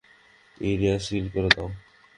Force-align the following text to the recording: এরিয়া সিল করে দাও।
এরিয়া 0.61 0.95
সিল 1.05 1.25
করে 1.33 1.49
দাও। 1.55 1.69